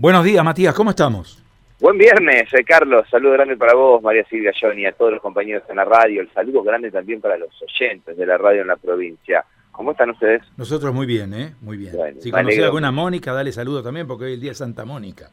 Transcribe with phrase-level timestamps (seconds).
[0.00, 1.42] Buenos días, Matías, ¿cómo estamos?
[1.80, 3.04] Buen viernes, eh, Carlos.
[3.10, 6.20] Saludo grande para vos, María Silvia Johnny, a todos los compañeros en la radio.
[6.20, 9.44] El saludo grande también para los oyentes de la radio en la provincia.
[9.72, 10.42] ¿Cómo están ustedes?
[10.56, 11.56] Nosotros muy bien, ¿eh?
[11.60, 11.96] Muy bien.
[12.20, 15.30] si conocés alguna Mónica, dale saludo también, porque hoy es el día de Santa Mónica.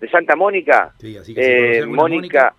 [0.00, 0.94] ¿De Santa Mónica?
[0.98, 2.54] Sí, así que eh, Mónica,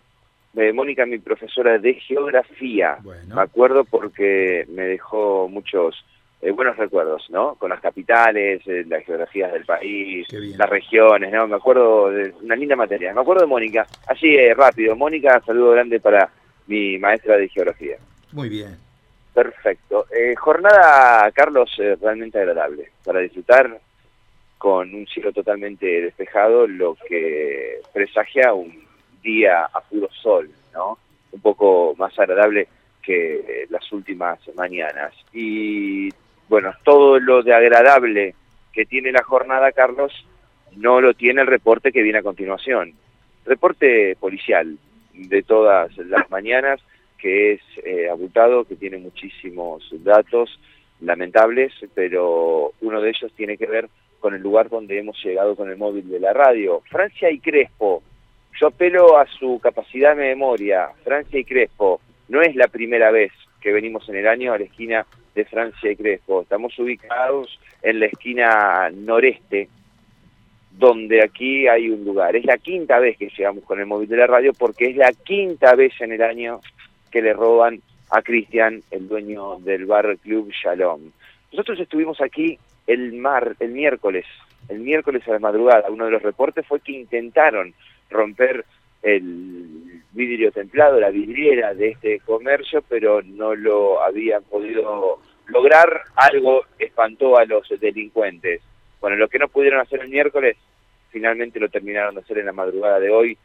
[0.53, 2.99] Mónica, Mónica, mi profesora de geografía.
[3.33, 6.05] Me acuerdo porque me dejó muchos
[6.39, 7.55] eh, buenos recuerdos, ¿no?
[7.55, 11.47] Con las capitales, eh, las geografías del país, las regiones, ¿no?
[11.47, 13.11] Me acuerdo de una linda materia.
[13.11, 13.87] Me acuerdo de Mónica.
[14.05, 14.95] Así, eh, rápido.
[14.95, 16.29] Mónica, saludo grande para
[16.67, 17.97] mi maestra de geografía.
[18.33, 18.77] Muy bien.
[19.33, 20.05] Perfecto.
[20.37, 23.79] jornada, Carlos, realmente agradable para disfrutar
[24.57, 28.83] con un cielo totalmente despejado, lo que presagia un
[29.21, 30.97] día a puro sol, ¿no?
[31.31, 32.67] Un poco más agradable
[33.03, 35.13] que las últimas mañanas.
[35.31, 36.09] Y
[36.49, 38.35] bueno, todo lo de agradable
[38.73, 40.13] que tiene la jornada, Carlos,
[40.75, 42.93] no lo tiene el reporte que viene a continuación.
[43.45, 44.77] Reporte policial
[45.13, 46.79] de todas las mañanas,
[47.17, 50.59] que es eh, abultado, que tiene muchísimos datos
[51.01, 53.89] lamentables, pero uno de ellos tiene que ver
[54.19, 56.81] con el lugar donde hemos llegado con el móvil de la radio.
[56.89, 58.03] Francia y Crespo,
[58.59, 63.31] yo apelo a su capacidad de memoria, Francia y Crespo, no es la primera vez
[63.61, 65.05] que venimos en el año a la esquina
[65.37, 66.41] de Francia y Crespo.
[66.41, 69.69] Estamos ubicados en la esquina noreste,
[70.71, 72.35] donde aquí hay un lugar.
[72.35, 75.11] Es la quinta vez que llegamos con el móvil de la radio porque es la
[75.11, 76.59] quinta vez en el año
[77.11, 77.79] que le roban
[78.09, 81.11] a Cristian, el dueño del bar Club Shalom.
[81.51, 82.57] Nosotros estuvimos aquí
[82.87, 84.25] el mar, el miércoles,
[84.69, 85.89] el miércoles a la madrugada.
[85.89, 87.75] Uno de los reportes fue que intentaron
[88.09, 88.65] romper
[89.03, 96.03] el vidrio templado, la vidriera de este comercio, pero no lo habían podido lograr.
[96.15, 98.61] Algo espantó a los delincuentes.
[98.99, 100.57] Bueno, lo que no pudieron hacer el miércoles,
[101.11, 103.37] finalmente lo terminaron de hacer en la madrugada de hoy.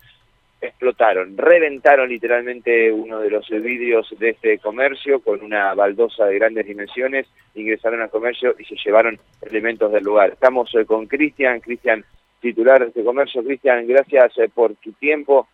[0.61, 6.67] Explotaron, reventaron literalmente uno de los vidrios de este comercio con una baldosa de grandes
[6.67, 7.27] dimensiones,
[7.57, 10.31] ingresaron al comercio y se llevaron elementos del lugar.
[10.31, 12.05] Estamos eh, con Cristian, Cristian
[12.41, 13.43] titular de este comercio.
[13.43, 15.49] Cristian, gracias eh, por tu tiempo.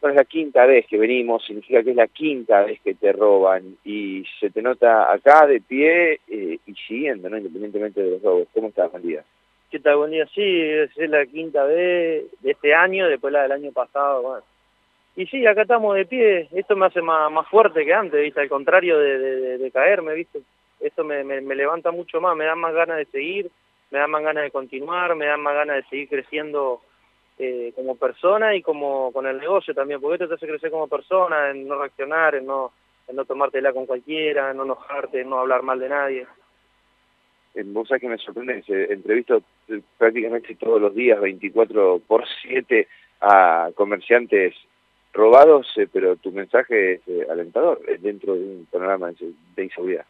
[0.00, 3.12] Bueno, es la quinta vez que venimos, significa que es la quinta vez que te
[3.12, 7.36] roban y se te nota acá de pie eh, y siguiendo, ¿no?
[7.36, 8.48] independientemente de los robos.
[8.54, 9.22] ¿Cómo estás, buen día?
[9.70, 10.26] ¿Qué tal, buen día?
[10.34, 14.22] Sí, es la quinta vez de este año, después la del año pasado.
[14.22, 14.42] Bueno.
[15.16, 16.48] Y sí, acá estamos de pie.
[16.52, 18.40] Esto me hace más, más fuerte que antes, ¿viste?
[18.40, 20.40] Al contrario de, caerme, ¿viste?
[20.80, 23.50] Esto me, me, me levanta mucho más, me da más ganas de seguir
[23.90, 26.80] me dan más ganas de continuar, me dan más ganas de seguir creciendo
[27.42, 30.88] eh, como persona y como con el negocio también, porque esto te hace crecer como
[30.88, 32.70] persona, en no reaccionar, en no,
[33.08, 36.26] en no tomártela con cualquiera, en no enojarte, en no hablar mal de nadie.
[37.54, 42.86] Eh, vos sabés que me sorprende, entrevisto eh, prácticamente todos los días, 24 por 7,
[43.22, 44.54] a comerciantes
[45.14, 49.12] robados, pero tu mensaje es alentador dentro de un panorama
[49.56, 50.04] de inseguridad.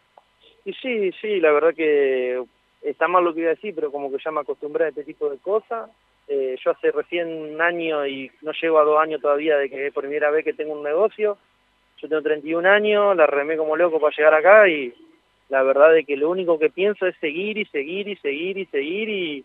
[0.65, 2.43] Y sí, sí, la verdad que
[2.83, 5.05] está mal lo que iba a decir, pero como que ya me acostumbré a este
[5.05, 5.91] tipo de cosas.
[6.33, 9.89] Eh, yo hace recién un año y no llego a dos años todavía de que
[9.89, 11.37] es primera vez que tengo un negocio.
[11.97, 14.95] Yo tengo 31 años, la remé como loco para llegar acá y
[15.49, 18.67] la verdad es que lo único que pienso es seguir y seguir y seguir y
[18.67, 19.45] seguir y,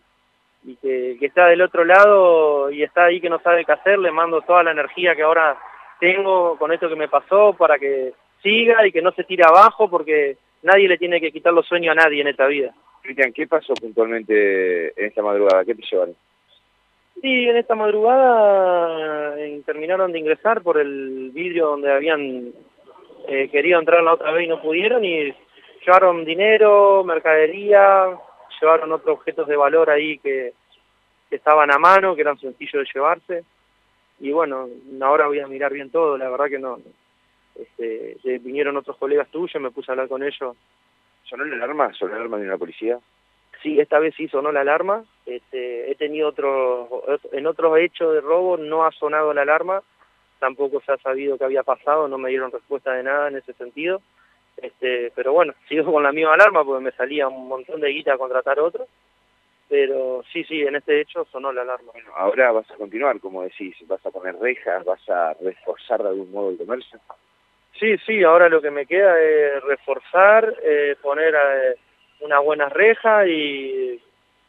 [0.62, 3.98] y que, que está del otro lado y está ahí que no sabe qué hacer,
[3.98, 5.58] le mando toda la energía que ahora
[5.98, 8.12] tengo con esto que me pasó para que
[8.44, 11.96] siga y que no se tire abajo porque nadie le tiene que quitar los sueños
[11.96, 12.72] a nadie en esta vida.
[13.02, 15.64] Cristian, ¿qué pasó puntualmente en esta madrugada?
[15.64, 16.14] ¿Qué te llevaron?
[17.20, 22.52] Sí, en esta madrugada eh, terminaron de ingresar por el vidrio donde habían
[23.28, 25.34] eh, querido entrar la otra vez y no pudieron y
[25.84, 28.06] llevaron dinero, mercadería,
[28.60, 30.52] llevaron otros objetos de valor ahí que,
[31.30, 33.44] estaban a mano, que eran sencillos de llevarse.
[34.20, 34.68] Y bueno,
[35.02, 36.78] ahora voy a mirar bien todo, la verdad que no.
[37.54, 40.56] Este, vinieron otros colegas tuyos, me puse a hablar con ellos
[41.28, 41.92] ¿Sonó la alarma?
[41.94, 42.98] ¿Sonó la alarma de una policía?
[43.62, 45.04] Sí, esta vez sí sonó la alarma.
[45.26, 46.88] Este, he tenido otros,
[47.32, 49.82] en otros hechos de robo no ha sonado la alarma,
[50.38, 53.52] tampoco se ha sabido qué había pasado, no me dieron respuesta de nada en ese
[53.54, 54.00] sentido.
[54.56, 58.14] Este, pero bueno, sigo con la misma alarma porque me salía un montón de guita
[58.14, 58.86] a contratar otro.
[59.68, 61.90] Pero sí, sí, en este hecho sonó la alarma.
[61.92, 66.10] Bueno, ahora vas a continuar, como decís, vas a poner rejas, vas a reforzar de
[66.10, 67.00] algún modo el comercio.
[67.78, 71.74] Sí, sí, ahora lo que me queda es reforzar, eh, poner eh,
[72.20, 74.00] una buena reja y,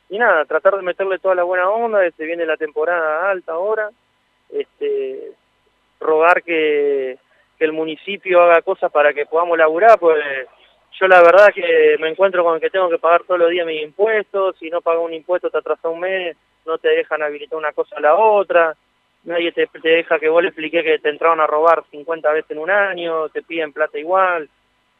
[0.09, 3.89] y nada, tratar de meterle toda la buena onda, este viene la temporada alta ahora,
[4.49, 5.31] este,
[5.99, 7.17] rogar que,
[7.59, 10.23] el municipio haga cosas para que podamos laburar, pues
[10.99, 13.81] yo la verdad que me encuentro con que tengo que pagar todos los días mis
[13.81, 16.37] impuestos, si no pago un impuesto te atrasa un mes,
[16.67, 18.75] no te dejan habilitar una cosa a la otra,
[19.23, 22.59] nadie te, deja que vos le expliqué que te entraron a robar 50 veces en
[22.59, 24.47] un año, te piden plata igual,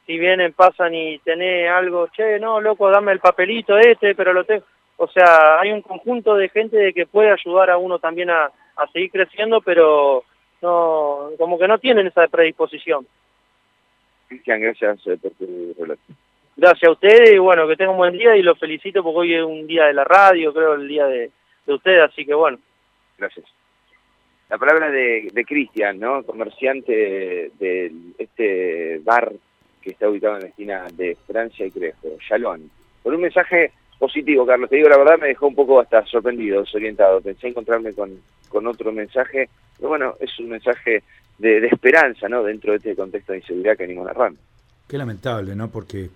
[0.07, 4.45] si vienen, pasan y tenés algo, che, no, loco, dame el papelito este, pero lo
[4.45, 4.65] tengo.
[4.97, 8.51] O sea, hay un conjunto de gente de que puede ayudar a uno también a,
[8.75, 10.23] a seguir creciendo, pero
[10.61, 13.07] no, como que no tienen esa predisposición.
[14.27, 16.01] Cristian, gracias eh, por tu relato.
[16.55, 19.35] Gracias a ustedes y bueno, que tengan un buen día y los felicito porque hoy
[19.35, 21.29] es un día de la radio, creo el día de,
[21.65, 22.57] de ustedes, así que bueno.
[23.17, 23.45] Gracias.
[24.49, 26.23] La palabra de, de Cristian, ¿no?
[26.23, 29.31] Comerciante de este bar
[29.81, 32.71] que está ubicado en la esquina de Francia y Crespo, Chalón.
[33.03, 34.69] Con un mensaje positivo, Carlos.
[34.69, 37.21] Te digo, la verdad me dejó un poco hasta sorprendido, desorientado.
[37.21, 38.11] Pensé encontrarme con,
[38.49, 41.03] con otro mensaje, pero bueno, es un mensaje
[41.37, 42.43] de, esperanza, ¿no?
[42.43, 44.39] Dentro de este contexto de inseguridad que venimos narrando.
[44.87, 45.69] Qué lamentable, ¿no?
[45.69, 46.09] Porque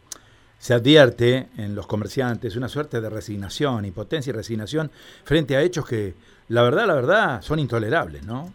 [0.57, 4.91] se advierte en los comerciantes una suerte de resignación, impotencia y resignación
[5.23, 6.13] frente a hechos que,
[6.49, 8.53] la verdad, la verdad, son intolerables, ¿no?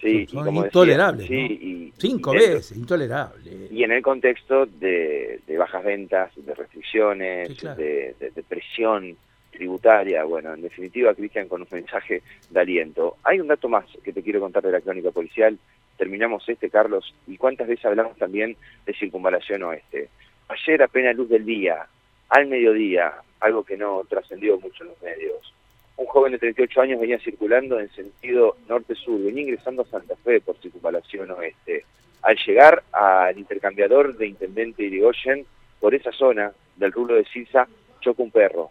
[0.00, 1.26] Sí, son intolerables.
[1.26, 3.68] sí, Cinco veces, intolerable.
[3.70, 9.16] Y en el contexto de, bajas ventas, de restricciones, de, presión
[9.50, 13.16] tributaria, bueno, en definitiva, Cristian, con un mensaje de aliento.
[13.24, 15.58] Hay un dato más que te quiero contar de la crónica policial.
[15.96, 18.56] Terminamos este, Carlos, y cuántas veces hablamos también
[18.86, 20.08] de circunvalación oeste.
[20.48, 21.86] Ayer, apenas luz del día,
[22.28, 25.54] al mediodía, algo que no trascendió mucho en los medios,
[25.98, 30.40] un joven de 38 años venía circulando en sentido norte-sur, venía ingresando a Santa Fe
[30.40, 31.84] por circunvalación oeste.
[32.22, 35.44] Al llegar al intercambiador de Intendente Irigoyen,
[35.80, 37.66] por esa zona del rulo de Sisa,
[38.00, 38.70] choca un perro.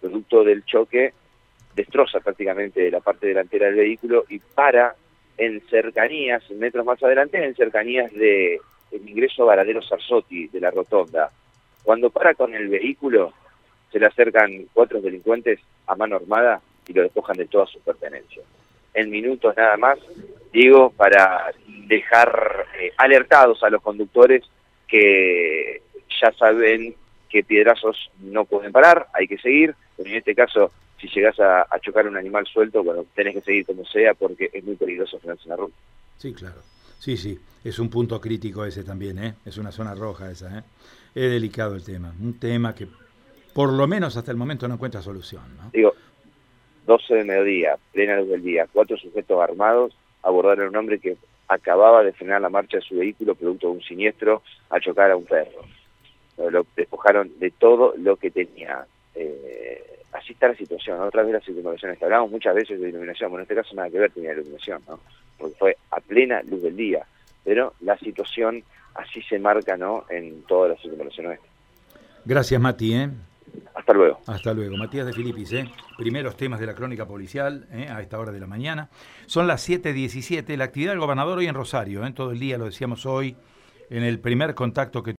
[0.00, 1.12] Producto del choque,
[1.74, 4.94] destroza prácticamente la parte delantera del vehículo y para
[5.36, 8.60] en cercanías, metros más adelante, en cercanías de
[8.92, 11.32] ingreso a Varadero Sarsotti, de la rotonda.
[11.82, 13.32] Cuando para con el vehículo,
[13.94, 18.44] se le acercan cuatro delincuentes a mano armada y lo despojan de todas sus pertenencias.
[18.92, 20.00] En minutos nada más,
[20.52, 21.52] digo, para
[21.86, 24.42] dejar eh, alertados a los conductores
[24.88, 25.80] que
[26.20, 26.96] ya saben
[27.30, 31.64] que piedrazos no pueden parar, hay que seguir, pero en este caso, si llegas a,
[31.80, 35.44] chocar un animal suelto, bueno, tenés que seguir como sea porque es muy peligroso frenarse
[35.44, 35.76] en la ruta.
[36.18, 36.60] Sí, claro.
[36.98, 39.34] Sí, sí, es un punto crítico ese también, ¿eh?
[39.44, 40.62] Es una zona roja esa, ¿eh?
[41.14, 42.88] Es delicado el tema, un tema que
[43.54, 45.42] por lo menos hasta el momento no encuentra solución.
[45.56, 45.70] ¿no?
[45.72, 45.94] Digo,
[46.86, 51.16] 12 de mediodía, plena luz del día, cuatro sujetos armados abordaron a un hombre que
[51.48, 55.16] acababa de frenar la marcha de su vehículo producto de un siniestro al chocar a
[55.16, 55.64] un perro.
[56.36, 58.86] Lo despojaron de todo lo que tenía.
[59.14, 61.00] Eh, así está la situación.
[61.00, 63.90] Otra vez las circunvalaciones que hablamos muchas veces de iluminación, bueno, en este caso nada
[63.90, 64.98] que ver tenía iluminación, ¿no?
[65.38, 67.06] porque fue a plena luz del día.
[67.44, 68.64] Pero la situación
[68.94, 70.06] así se marca ¿no?
[70.10, 71.38] en todas las circunvalaciones.
[72.24, 72.94] Gracias, Mati.
[72.94, 73.10] ¿eh?
[73.74, 74.20] Hasta luego.
[74.26, 74.76] Hasta luego.
[74.76, 75.70] Matías de Filipis, ¿eh?
[75.98, 77.88] primeros temas de la crónica policial ¿eh?
[77.90, 78.88] a esta hora de la mañana.
[79.26, 80.56] Son las 7.17.
[80.56, 82.12] La actividad del gobernador hoy en Rosario, ¿eh?
[82.12, 83.36] todo el día, lo decíamos hoy,
[83.90, 85.12] en el primer contacto que